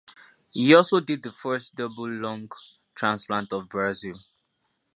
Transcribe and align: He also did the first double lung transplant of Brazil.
He 0.51 0.73
also 0.73 0.99
did 0.99 1.21
the 1.21 1.31
first 1.31 1.75
double 1.75 2.09
lung 2.09 2.49
transplant 2.95 3.53
of 3.53 3.69
Brazil. 3.69 4.17